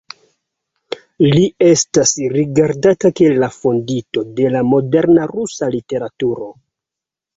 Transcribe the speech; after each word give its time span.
Li 1.25 1.43
estas 1.65 2.13
rigardata 2.35 3.11
kiel 3.19 3.37
la 3.43 3.51
fondinto 3.57 4.25
de 4.41 4.49
la 4.57 4.65
moderna 4.71 5.29
rusa 5.35 5.71
literaturo. 5.77 6.49